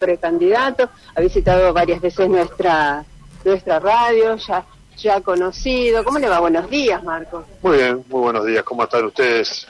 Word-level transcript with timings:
precandidato, 0.00 0.88
ha 1.14 1.20
visitado 1.20 1.74
varias 1.74 2.00
veces 2.00 2.26
nuestra 2.26 3.04
nuestra 3.44 3.78
radio, 3.78 4.34
ya 4.36 4.64
ya 4.96 5.20
conocido. 5.20 6.02
¿Cómo 6.04 6.18
le 6.18 6.26
va? 6.26 6.40
Buenos 6.40 6.70
días, 6.70 7.04
Marco. 7.04 7.44
Muy 7.62 7.76
bien, 7.76 8.02
muy 8.08 8.22
buenos 8.22 8.46
días. 8.46 8.62
¿Cómo 8.64 8.84
están 8.84 9.04
ustedes? 9.04 9.66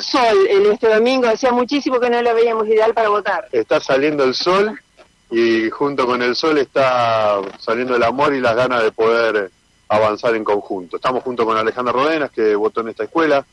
Sol 0.00 0.46
en 0.48 0.70
este 0.70 0.88
domingo, 0.88 1.26
hacía 1.26 1.50
muchísimo 1.50 1.98
que 1.98 2.08
no 2.08 2.22
lo 2.22 2.32
veíamos 2.32 2.68
ideal 2.68 2.94
para 2.94 3.08
votar. 3.08 3.48
Está 3.50 3.80
saliendo 3.80 4.22
el 4.22 4.34
sol 4.34 4.78
y 5.30 5.68
junto 5.70 6.06
con 6.06 6.22
el 6.22 6.36
sol 6.36 6.58
está 6.58 7.40
saliendo 7.58 7.96
el 7.96 8.04
amor 8.04 8.34
y 8.34 8.40
las 8.40 8.54
ganas 8.54 8.84
de 8.84 8.92
poder 8.92 9.50
avanzar 9.88 10.36
en 10.36 10.44
conjunto. 10.44 10.96
Estamos 10.96 11.24
junto 11.24 11.44
con 11.44 11.56
Alejandra 11.56 11.92
Rodenas, 11.92 12.30
que 12.30 12.54
votó 12.54 12.82
en 12.82 12.90
esta 12.90 13.04
escuela, 13.04 13.44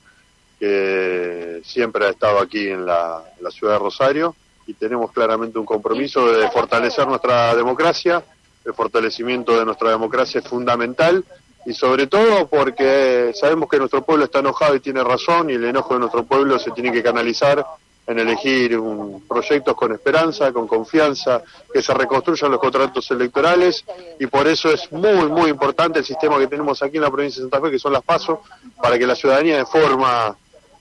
que 0.59 1.61
siempre 1.63 2.05
ha 2.05 2.09
estado 2.09 2.39
aquí 2.39 2.69
en 2.69 2.85
la, 2.85 3.23
ciudad 3.51 3.73
de 3.73 3.79
Rosario, 3.79 4.35
y 4.69 4.75
tenemos 4.75 5.11
claramente 5.11 5.57
un 5.57 5.65
compromiso 5.65 6.31
de 6.31 6.47
fortalecer 6.51 7.07
nuestra 7.07 7.55
democracia. 7.55 8.23
El 8.63 8.75
fortalecimiento 8.75 9.57
de 9.57 9.65
nuestra 9.65 9.89
democracia 9.89 10.41
es 10.41 10.47
fundamental 10.47 11.25
y 11.65 11.73
sobre 11.73 12.05
todo 12.05 12.47
porque 12.47 13.31
sabemos 13.33 13.67
que 13.67 13.79
nuestro 13.79 14.03
pueblo 14.03 14.25
está 14.25 14.39
enojado 14.39 14.75
y 14.75 14.79
tiene 14.79 15.03
razón 15.03 15.49
y 15.49 15.53
el 15.53 15.65
enojo 15.65 15.95
de 15.95 16.01
nuestro 16.01 16.23
pueblo 16.23 16.59
se 16.59 16.69
tiene 16.69 16.91
que 16.91 17.01
canalizar 17.01 17.65
en 18.05 18.19
elegir 18.19 18.77
un, 18.77 19.23
proyectos 19.27 19.75
con 19.75 19.91
esperanza, 19.91 20.53
con 20.53 20.67
confianza, 20.67 21.41
que 21.73 21.81
se 21.81 21.93
reconstruyan 21.95 22.51
los 22.51 22.59
contratos 22.59 23.09
electorales 23.09 23.83
y 24.19 24.27
por 24.27 24.47
eso 24.47 24.71
es 24.71 24.91
muy, 24.91 25.29
muy 25.29 25.49
importante 25.49 25.97
el 25.97 26.05
sistema 26.05 26.37
que 26.37 26.47
tenemos 26.47 26.83
aquí 26.83 26.97
en 26.97 27.03
la 27.03 27.11
provincia 27.11 27.43
de 27.43 27.49
Santa 27.49 27.65
Fe, 27.65 27.71
que 27.71 27.79
son 27.79 27.93
las 27.93 28.03
PASO, 28.03 28.43
para 28.79 28.99
que 28.99 29.07
la 29.07 29.15
ciudadanía 29.15 29.57
de 29.57 29.65
forma 29.65 30.37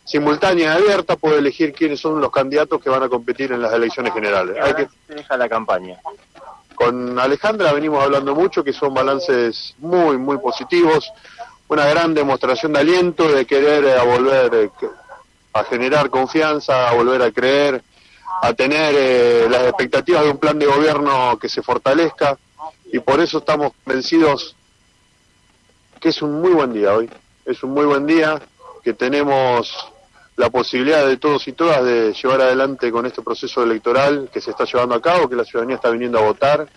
simultánea 0.09 0.65
y 0.65 0.83
abierta 0.83 1.17
pueda 1.17 1.39
elegir 1.39 1.73
quiénes 1.75 2.01
son 2.01 2.19
los 2.21 2.31
candidatos 2.31 2.83
que 2.83 2.89
van 2.89 3.03
a 3.03 3.09
competir 3.09 3.53
en 3.53 3.61
las 3.61 3.73
elecciones 3.75 4.15
generales. 4.15 4.57
Hay 4.61 4.75
que 4.75 4.89
deja 5.07 5.37
la 5.37 5.49
campaña. 5.49 5.99
Con 6.75 7.19
Alejandra 7.19 7.73
venimos 7.75 8.03
hablando 8.03 8.35
mucho, 8.35 8.65
que 8.65 8.73
son 8.73 8.95
balances 8.95 9.75
muy, 9.79 10.17
muy 10.17 10.39
positivos, 10.39 11.13
una 11.69 11.85
gran 11.87 12.15
demostración 12.15 12.73
de 12.73 12.81
aliento, 12.81 13.31
de 13.31 13.45
querer 13.45 13.85
eh, 13.85 14.01
volver 14.03 14.55
eh, 14.55 14.71
a 15.53 15.65
generar 15.65 16.09
confianza, 16.09 16.89
a 16.89 16.95
volver 16.95 17.21
a 17.21 17.31
creer, 17.31 17.83
a 18.41 18.55
tener 18.55 18.95
eh, 18.97 19.47
las 19.51 19.65
expectativas 19.65 20.23
de 20.25 20.31
un 20.31 20.39
plan 20.39 20.59
de 20.59 20.67
gobierno 20.67 21.39
que 21.39 21.51
se 21.51 21.63
fortalezca 21.63 22.39
y 22.91 22.99
por 23.01 23.21
eso 23.21 23.39
estamos 23.39 23.73
convencidos 23.85 24.57
que 26.01 26.11
es 26.11 26.23
un 26.23 26.41
muy 26.41 26.53
buen 26.53 26.73
día 26.73 26.95
hoy, 26.95 27.11
es 27.45 27.63
un 27.63 27.73
muy 27.73 27.85
buen 27.85 28.07
día 28.07 28.41
que 28.83 28.95
tenemos 28.95 29.93
la 30.39 30.51
posibilidad 30.51 31.05
de 31.05 31.17
todos 31.17 31.49
y 31.49 31.53
todas 31.53 31.85
de 31.85 32.15
llevar 32.15 32.41
adelante 32.41 32.93
con 32.93 33.05
este 33.05 33.23
proceso 33.23 33.61
electoral 33.65 34.31
que 34.33 34.41
se 34.41 34.53
está 34.53 34.65
llevando 34.65 34.95
a 34.95 35.03
cabo, 35.03 35.29
que 35.29 35.35
la 35.35 35.45
ciudadanía 35.45 35.77
está 35.77 35.91
viniendo 35.91 36.17
a 36.17 36.23
votar, 36.23 36.69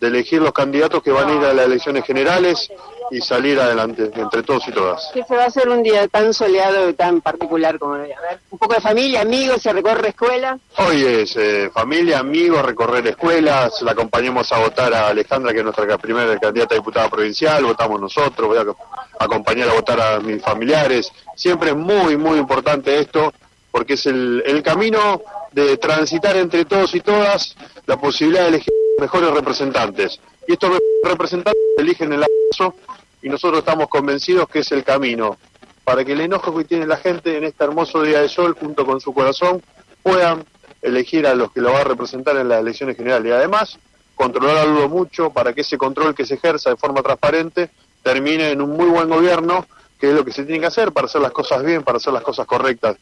de 0.00 0.08
elegir 0.08 0.40
los 0.40 0.52
candidatos 0.52 1.02
que 1.02 1.10
van 1.10 1.28
a 1.28 1.34
ir 1.34 1.44
a 1.44 1.54
las 1.54 1.66
elecciones 1.66 2.04
generales 2.04 2.70
y 3.10 3.20
salir 3.20 3.60
adelante 3.60 4.10
entre 4.14 4.42
todos 4.42 4.66
y 4.68 4.72
todas. 4.72 5.10
¿Qué 5.12 5.22
se 5.24 5.36
va 5.36 5.44
a 5.44 5.46
hacer 5.46 5.68
un 5.68 5.82
día 5.82 6.08
tan 6.08 6.32
soleado 6.32 6.88
y 6.88 6.94
tan 6.94 7.20
particular 7.20 7.78
como 7.78 7.94
hoy? 7.94 8.12
A 8.12 8.20
ver, 8.20 8.40
un 8.50 8.58
poco 8.58 8.74
de 8.74 8.80
familia, 8.80 9.20
amigos, 9.20 9.62
se 9.62 9.72
recorre 9.72 10.08
escuela. 10.08 10.58
Hoy 10.78 11.04
es 11.04 11.36
eh, 11.36 11.70
familia, 11.72 12.18
amigos, 12.18 12.64
recorrer 12.64 13.06
escuelas, 13.06 13.82
la 13.82 13.92
acompañamos 13.92 14.50
a 14.52 14.58
votar 14.58 14.92
a 14.94 15.08
Alejandra, 15.08 15.52
que 15.52 15.58
es 15.58 15.64
nuestra 15.64 15.98
primera 15.98 16.38
candidata 16.38 16.74
a 16.74 16.78
diputada 16.78 17.08
provincial, 17.08 17.64
votamos 17.64 18.00
nosotros, 18.00 18.48
voy 18.48 18.58
a 18.58 19.24
acompañar 19.24 19.68
a 19.68 19.74
votar 19.74 20.00
a 20.00 20.20
mis 20.20 20.42
familiares. 20.42 21.12
Siempre 21.36 21.70
es 21.70 21.76
muy, 21.76 22.16
muy 22.16 22.38
importante 22.38 22.98
esto, 22.98 23.32
porque 23.70 23.94
es 23.94 24.06
el, 24.06 24.42
el 24.46 24.62
camino 24.62 25.22
de 25.52 25.76
transitar 25.76 26.36
entre 26.36 26.64
todos 26.64 26.94
y 26.94 27.00
todas 27.00 27.56
la 27.86 27.96
posibilidad 27.96 28.42
de 28.42 28.48
elegir 28.48 28.83
mejores 28.98 29.30
representantes. 29.30 30.20
Y 30.46 30.52
estos 30.52 30.78
representantes 31.02 31.62
eligen 31.78 32.12
el 32.12 32.24
paso 32.50 32.74
y 33.22 33.28
nosotros 33.28 33.60
estamos 33.60 33.88
convencidos 33.88 34.48
que 34.48 34.60
es 34.60 34.72
el 34.72 34.84
camino 34.84 35.38
para 35.84 36.04
que 36.04 36.12
el 36.12 36.20
enojo 36.20 36.56
que 36.56 36.64
tiene 36.64 36.86
la 36.86 36.96
gente 36.96 37.36
en 37.36 37.44
este 37.44 37.64
hermoso 37.64 38.02
día 38.02 38.20
de 38.20 38.28
sol 38.28 38.56
junto 38.58 38.86
con 38.86 39.00
su 39.00 39.12
corazón 39.12 39.62
puedan 40.02 40.44
elegir 40.82 41.26
a 41.26 41.34
los 41.34 41.50
que 41.52 41.60
lo 41.60 41.72
va 41.72 41.80
a 41.80 41.84
representar 41.84 42.36
en 42.36 42.48
las 42.48 42.60
elecciones 42.60 42.96
generales 42.96 43.30
y 43.30 43.32
además 43.32 43.78
controlarlo 44.14 44.88
mucho 44.88 45.30
para 45.30 45.52
que 45.52 45.62
ese 45.62 45.78
control 45.78 46.14
que 46.14 46.24
se 46.24 46.34
ejerza 46.34 46.70
de 46.70 46.76
forma 46.76 47.02
transparente 47.02 47.70
termine 48.02 48.50
en 48.50 48.60
un 48.60 48.70
muy 48.76 48.86
buen 48.86 49.08
gobierno 49.08 49.66
que 49.98 50.08
es 50.08 50.14
lo 50.14 50.24
que 50.24 50.32
se 50.32 50.44
tiene 50.44 50.60
que 50.60 50.66
hacer 50.66 50.92
para 50.92 51.06
hacer 51.06 51.20
las 51.20 51.32
cosas 51.32 51.62
bien, 51.64 51.82
para 51.82 51.96
hacer 51.96 52.12
las 52.12 52.22
cosas 52.22 52.46
correctas. 52.46 52.96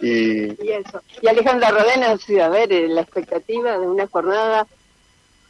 Y, 0.00 0.64
y 0.64 0.70
eso. 0.70 1.02
Y 1.20 1.26
Alejandra 1.26 1.70
Rodena, 1.70 2.12
a 2.12 2.48
ver, 2.48 2.70
la 2.70 3.00
expectativa 3.00 3.78
de 3.78 3.86
una 3.86 4.06
jornada 4.06 4.66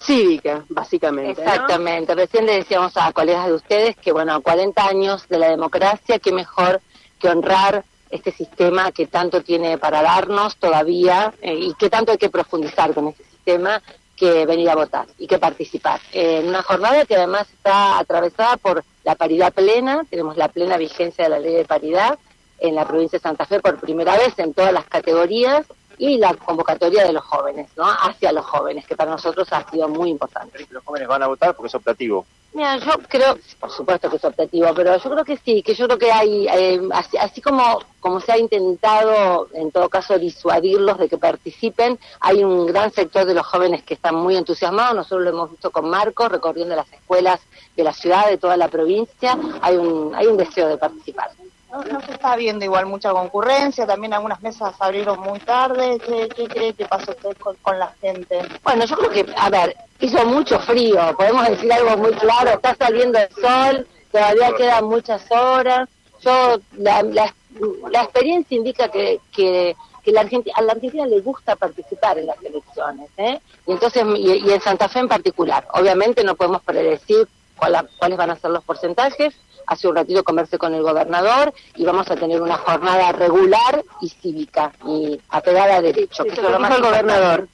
cívica, 0.01 0.65
básicamente. 0.69 1.43
Exactamente. 1.43 2.15
Recién 2.15 2.47
le 2.47 2.55
decíamos 2.55 2.97
a 2.97 3.13
colegas 3.13 3.47
de 3.47 3.55
ustedes 3.55 3.97
que, 3.97 4.13
bueno, 4.13 4.41
40 4.41 4.87
años 4.87 5.29
de 5.29 5.39
la 5.39 5.51
democracia, 5.51 6.19
qué 6.19 6.33
mejor 6.33 6.81
que 7.19 7.29
honrar 7.29 7.85
este 8.11 8.33
sistema 8.33 8.93
que 8.93 9.07
tanto 9.07 9.43
tiene 9.43 9.77
para 9.77 10.03
darnos 10.03 10.57
todavía 10.57 11.35
eh, 11.43 11.55
y 11.55 11.75
que 11.75 11.91
tanto 11.91 12.13
hay 12.13 12.19
que 12.19 12.31
profundizar 12.31 12.95
con 12.95 13.09
este 13.09 13.25
sistema 13.25 13.83
que 14.17 14.47
venir 14.47 14.69
a 14.71 14.75
votar 14.75 15.07
y 15.19 15.27
que 15.27 15.39
participar. 15.39 16.01
en 16.13 16.49
una 16.49 16.63
jornada 16.63 17.05
que 17.05 17.15
además 17.15 17.49
está 17.53 17.99
atravesada 17.99 18.57
por 18.57 18.85
la 19.05 19.15
paridad 19.15 19.53
plena, 19.53 20.05
tenemos 20.11 20.37
la 20.37 20.49
plena 20.49 20.77
vigencia 20.77 21.25
de 21.25 21.31
la 21.31 21.39
ley 21.39 21.55
de 21.55 21.65
paridad 21.65 22.19
en 22.59 22.75
la 22.75 22.87
provincia 22.87 23.19
de 23.19 23.23
Santa 23.23 23.47
Fe 23.47 23.61
por 23.61 23.79
primera 23.79 24.17
vez 24.17 24.37
en 24.39 24.55
todas 24.55 24.73
las 24.73 24.87
categorías 24.87 25.67
y 25.99 26.19
la 26.19 26.35
convocatoria 26.35 27.05
de 27.05 27.13
los 27.13 27.25
jóvenes, 27.25 27.69
¿no? 27.77 27.85
Hacia 27.85 28.33
los 28.33 28.47
jóvenes, 28.47 28.87
que 28.87 28.97
para 28.97 29.11
nosotros 29.11 29.49
ha 29.53 29.69
sido 29.71 29.89
muy 29.89 30.11
importante. 30.11 30.67
¿Los 30.71 30.85
jóvenes 30.85 31.09
van 31.09 31.23
a 31.23 31.27
votar 31.27 31.55
porque 31.55 31.69
es 31.69 31.75
optativo? 31.75 32.25
Mira, 32.55 32.79
yo 32.79 32.93
creo, 33.09 33.39
por 33.61 33.71
supuesto 33.71 34.09
que 34.09 34.17
es 34.17 34.25
optativo, 34.25 34.73
pero 34.75 34.97
yo 34.97 35.11
creo 35.11 35.25
que 35.25 35.37
sí, 35.37 35.63
que 35.63 35.75
yo 35.75 35.87
creo 35.87 35.99
que 35.99 36.11
hay, 36.11 36.49
eh, 36.49 36.81
así, 37.21 37.43
como, 37.43 37.79
como 38.01 38.21
se 38.21 38.33
ha 38.33 38.39
intentado, 38.39 39.49
en 39.53 39.71
todo 39.71 39.89
caso, 39.91 40.19
disuadirlos 40.19 40.99
de 40.99 41.09
que 41.09 41.19
participen, 41.19 41.99
hay 42.21 42.43
un 42.43 42.67
gran 42.67 42.91
sector 42.91 43.27
de 43.27 43.35
los 43.35 43.47
jóvenes 43.47 43.83
que 43.83 43.95
están 43.95 44.15
muy 44.15 44.35
entusiasmados, 44.35 44.97
nosotros 44.97 45.25
lo 45.25 45.31
hemos 45.31 45.51
visto 45.51 45.71
con 45.71 45.91
Marco, 45.91 46.29
recorriendo 46.29 46.75
las 46.75 46.91
escuelas 46.91 47.39
de 47.77 47.85
la 47.85 47.93
ciudad, 47.93 48.29
de 48.29 48.39
toda 48.39 48.57
la 48.57 48.69
provincia, 48.69 49.39
hay 49.61 49.77
un, 49.77 50.15
hay 50.15 50.27
un 50.27 50.39
deseo 50.39 50.69
de 50.69 50.79
participar. 50.79 51.31
No, 51.71 52.01
se 52.01 52.13
está 52.13 52.35
viendo 52.35 52.65
igual 52.65 52.87
mucha 52.87 53.11
concurrencia, 53.11 53.87
también 53.87 54.15
algunas 54.15 54.41
mesas 54.41 54.75
abrieron 54.79 55.21
muy 55.21 55.39
tarde. 55.41 55.99
¿Qué, 55.99 56.29
qué 56.35 56.49
cree 56.49 56.73
que 56.73 56.87
pasó 56.87 57.11
usted 57.11 57.37
con, 57.37 57.79
la 57.79 57.93
gente? 58.01 58.41
Bueno, 58.65 58.87
yo 58.87 58.97
creo 58.97 59.11
que, 59.11 59.27
a 59.37 59.51
ver, 59.51 59.77
hizo 60.01 60.25
mucho 60.25 60.59
frío, 60.61 61.15
podemos 61.17 61.47
decir 61.47 61.71
algo 61.71 61.97
muy 61.99 62.13
claro, 62.13 62.51
está 62.51 62.75
saliendo 62.75 63.19
el 63.19 63.29
sol, 63.35 63.87
todavía 64.11 64.53
quedan 64.57 64.85
muchas 64.87 65.31
horas. 65.31 65.89
Yo, 66.21 66.59
la, 66.79 67.03
la, 67.03 68.03
experiencia 68.03 68.57
indica 68.57 68.89
que, 68.89 69.21
que, 69.31 69.77
que 70.03 70.13
la 70.13 70.23
Argentina, 70.23 70.55
a 70.57 70.63
la 70.63 70.73
Argentina 70.73 71.07
le 71.07 71.21
gusta 71.21 71.55
participar 71.55 72.19
en 72.19 72.27
las 72.27 72.43
elecciones, 72.43 73.11
¿eh? 73.19 73.41
Y 73.67 73.73
entonces, 73.73 74.05
y, 74.17 74.51
en 74.51 74.61
Santa 74.61 74.89
Fe 74.89 75.01
en 75.01 75.09
particular. 75.09 75.69
Obviamente 75.75 76.25
no 76.25 76.35
podemos 76.35 76.63
predecir 76.63 77.29
cuáles 77.59 78.17
van 78.17 78.31
a 78.31 78.37
ser 78.37 78.51
los 78.51 78.65
porcentajes, 78.65 79.35
hace 79.69 79.87
un 79.87 79.97
ratito 79.97 80.25
conversé 80.25 80.57
con 80.57 80.75
el 80.75 80.83
gobernador 80.83 81.53
y 81.77 81.85
vamos 81.85 82.11
a 82.11 82.17
tener 82.17 82.41
una 82.41 82.57
jornada 82.57 83.13
regular 83.13 83.85
y 84.01 84.09
cívica 84.09 84.73
y 84.87 85.21
apegada 85.29 85.77
a 85.77 85.83
derecho. 85.83 86.25
que 86.25 86.41
lo 86.41 86.59
más 86.59 86.75
el 86.75 86.83
gobernador? 86.83 87.49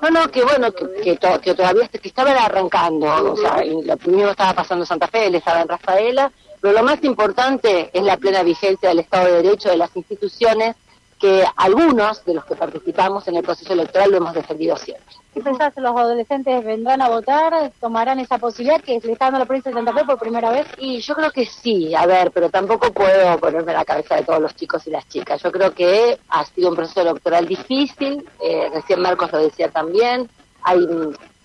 No, 0.00 0.10
no, 0.10 0.30
que 0.30 0.42
bueno, 0.44 0.72
que, 0.72 1.18
que, 1.18 1.54
todavía 1.54 1.88
que 1.88 2.08
estaba 2.08 2.32
arrancando, 2.32 3.32
o 3.32 3.36
sea, 3.36 3.62
lo 3.64 3.96
primero 3.98 4.30
estaba 4.30 4.54
pasando 4.54 4.84
en 4.84 4.88
Santa 4.88 5.08
Fe, 5.08 5.26
él 5.26 5.34
estaba 5.34 5.60
en 5.60 5.68
Rafaela, 5.68 6.32
pero 6.60 6.72
lo 6.72 6.82
más 6.82 7.04
importante 7.04 7.90
es 7.92 8.02
la 8.02 8.16
plena 8.16 8.42
vigencia 8.42 8.88
del 8.88 9.00
Estado 9.00 9.26
de 9.26 9.42
Derecho 9.42 9.68
de 9.68 9.76
las 9.76 9.94
instituciones 9.94 10.74
que 11.18 11.44
algunos 11.56 12.24
de 12.24 12.34
los 12.34 12.44
que 12.44 12.54
participamos 12.54 13.26
en 13.28 13.36
el 13.36 13.42
proceso 13.42 13.72
electoral 13.72 14.10
lo 14.10 14.16
hemos 14.18 14.34
defendido 14.34 14.76
siempre. 14.76 15.16
¿Qué 15.34 15.40
pensás? 15.40 15.72
¿Los 15.76 15.96
adolescentes 15.96 16.64
vendrán 16.64 17.02
a 17.02 17.08
votar? 17.08 17.72
¿Tomarán 17.80 18.18
esa 18.18 18.38
posibilidad 18.38 18.80
que 18.80 18.98
le 18.98 19.12
está 19.12 19.26
dando 19.26 19.40
la 19.40 19.44
provincia 19.44 19.70
de 19.70 19.76
Santa 19.76 19.92
Fe 19.92 20.04
por 20.04 20.18
primera 20.18 20.50
vez? 20.50 20.66
Y 20.78 21.00
yo 21.00 21.14
creo 21.14 21.30
que 21.30 21.46
sí, 21.46 21.94
a 21.94 22.06
ver, 22.06 22.30
pero 22.30 22.50
tampoco 22.50 22.92
puedo 22.92 23.38
ponerme 23.38 23.72
la 23.72 23.84
cabeza 23.84 24.16
de 24.16 24.24
todos 24.24 24.40
los 24.40 24.54
chicos 24.54 24.86
y 24.86 24.90
las 24.90 25.08
chicas. 25.08 25.42
Yo 25.42 25.52
creo 25.52 25.72
que 25.74 26.18
ha 26.28 26.44
sido 26.44 26.70
un 26.70 26.76
proceso 26.76 27.02
electoral 27.02 27.46
difícil, 27.46 28.24
eh, 28.40 28.70
recién 28.72 29.00
Marcos 29.00 29.30
lo 29.32 29.38
decía 29.38 29.70
también, 29.70 30.28
hay 30.62 30.78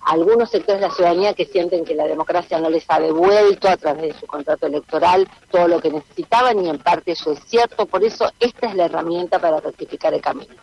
algunos 0.05 0.49
sectores 0.49 0.81
de 0.81 0.87
la 0.87 0.93
ciudadanía 0.93 1.33
que 1.33 1.45
sienten 1.45 1.85
que 1.85 1.95
la 1.95 2.05
democracia 2.05 2.59
no 2.59 2.69
les 2.69 2.85
ha 2.87 2.99
devuelto 2.99 3.69
a 3.69 3.77
través 3.77 4.13
de 4.13 4.19
su 4.19 4.27
contrato 4.27 4.67
electoral 4.67 5.27
todo 5.51 5.67
lo 5.67 5.79
que 5.79 5.91
necesitaban 5.91 6.63
y 6.63 6.69
en 6.69 6.79
parte 6.79 7.11
eso 7.11 7.31
es 7.31 7.39
cierto, 7.45 7.85
por 7.85 8.03
eso 8.03 8.31
esta 8.39 8.67
es 8.67 8.75
la 8.75 8.85
herramienta 8.85 9.39
para 9.39 9.59
rectificar 9.59 10.13
el 10.13 10.21
camino. 10.21 10.53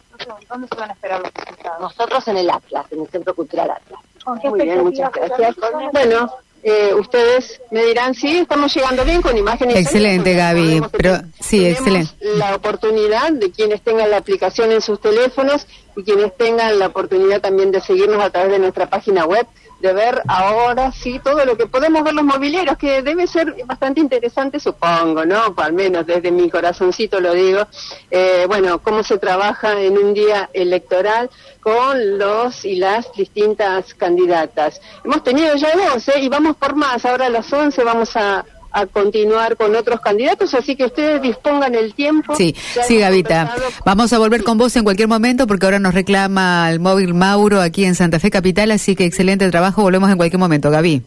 ¿Dónde 0.49 0.69
se 0.69 0.75
van 0.75 0.91
a 0.91 0.93
esperar 0.93 1.21
los 1.21 1.33
resultados? 1.33 1.81
Nosotros 1.81 2.29
en 2.29 2.37
el 2.37 2.51
Atlas, 2.51 2.87
en 2.91 3.01
el 3.01 3.09
Centro 3.09 3.35
Cultural 3.35 3.71
Atlas. 3.71 4.01
Muy 4.45 4.61
bien, 4.61 4.85
muchas 4.85 5.11
gracias. 5.13 5.57
Bueno, 5.93 6.31
eh, 6.63 6.93
ustedes 6.95 7.61
me 7.71 7.85
dirán, 7.85 8.15
sí, 8.15 8.39
estamos 8.39 8.75
llegando 8.75 9.05
bien 9.05 9.23
con 9.23 9.37
imágenes. 9.37 9.77
Excelente, 9.77 10.35
Gaby. 10.35 10.83
Pero 10.93 11.21
sí, 11.41 11.67
excelente. 11.67 12.13
La 12.21 12.55
oportunidad 12.55 13.33
de 13.33 13.51
quienes 13.51 13.81
tengan 13.83 14.11
la 14.11 14.19
aplicación 14.19 14.71
en 14.73 14.83
sus 14.83 15.01
teléfonos 15.01 15.67
y 15.97 16.03
quienes 16.03 16.37
tengan 16.37 16.79
la 16.79 16.89
oportunidad 16.89 17.41
también 17.41 17.71
de 17.71 17.81
seguirnos 17.81 18.23
a 18.23 18.31
través 18.31 18.53
de 18.53 18.59
nuestra 18.59 18.89
página 18.91 19.25
web, 19.25 19.47
de 19.81 19.93
ver 19.93 20.23
ahora 20.29 20.93
sí 20.93 21.21
todo 21.23 21.45
lo 21.45 21.57
que 21.57 21.67
podemos 21.67 22.03
ver 22.05 22.15
los 22.15 22.25
mobileros, 22.25 22.77
que 22.77 23.03
debe 23.03 23.27
ser 23.27 23.55
bastante 23.65 24.01
interesante, 24.01 24.61
supongo, 24.61 25.25
¿no? 25.25 25.55
Al 25.57 25.73
menos 25.73 26.07
desde 26.07 26.31
mi 26.31 26.51
corazoncito 26.51 27.21
lo 27.21 27.33
digo. 27.33 27.67
Eh, 28.11 28.45
bueno, 28.47 28.81
cómo 28.81 29.03
se 29.03 29.19
trabaja 29.19 29.81
en 29.81 29.99
un 29.99 30.15
día 30.15 30.51
electoral 30.53 31.31
con 31.61 32.19
los 32.19 32.65
y 32.65 32.77
las 32.77 33.13
distintas 33.13 33.95
candidatas. 33.95 34.81
Hemos 35.05 35.23
tenido 35.23 35.55
ya 35.57 35.75
dos, 35.75 36.09
¿eh? 36.09 36.21
Y 36.21 36.29
vamos 36.29 36.57
por 36.57 36.75
más. 36.75 37.05
Ahora 37.05 37.27
a 37.27 37.31
las 37.31 37.53
11 37.53 37.83
vamos 37.85 38.17
a 38.17 38.45
a 38.73 38.87
continuar 38.87 39.57
con 39.57 39.75
otros 39.75 40.01
candidatos, 40.01 40.55
así 40.55 40.77
que 40.77 40.85
ustedes 40.85 41.21
dispongan 41.23 41.75
el 41.75 41.95
tiempo. 41.95 42.35
Sí, 42.37 42.55
sí, 42.87 42.99
Gavita. 42.99 43.55
Vamos 43.85 44.13
a 44.13 44.19
volver 44.19 44.45
con 44.45 44.59
vos 44.59 44.75
en 44.77 44.85
cualquier 44.85 45.09
momento 45.09 45.47
porque 45.47 45.67
ahora 45.67 45.79
nos 45.79 45.95
reclama 45.95 46.71
el 46.71 46.81
móvil 46.81 47.15
Mauro 47.15 47.61
aquí 47.61 47.85
en 47.85 47.95
Santa 47.95 48.21
Fe 48.21 48.31
Capital, 48.31 48.71
así 48.71 48.95
que 48.97 49.05
excelente 49.05 49.49
trabajo, 49.51 49.83
volvemos 49.83 50.11
en 50.11 50.17
cualquier 50.17 50.39
momento, 50.39 50.71
Gaby. 50.71 51.03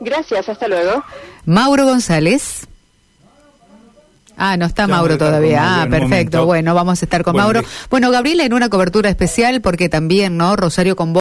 Gracias, 0.00 0.48
hasta 0.48 0.68
luego. 0.68 1.04
Mauro 1.44 1.84
González. 1.84 2.66
Ah, 4.40 4.56
no 4.56 4.66
está 4.66 4.86
Mauro 4.86 5.18
todavía. 5.18 5.82
Ah, 5.82 5.86
perfecto. 5.90 6.46
Bueno, 6.46 6.72
vamos 6.72 7.02
a 7.02 7.04
estar 7.04 7.24
con 7.24 7.34
Mauro. 7.34 7.62
Bueno, 7.90 8.12
Gabriela, 8.12 8.44
en 8.44 8.52
una 8.52 8.68
cobertura 8.68 9.10
especial 9.10 9.60
porque 9.60 9.88
también, 9.88 10.36
¿no? 10.36 10.54
Rosario 10.54 10.94
con 10.94 11.12
vos. 11.12 11.16